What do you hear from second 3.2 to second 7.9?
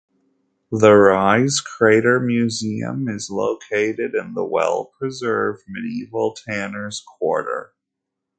located in the well-preserved medieval tanner's quarter.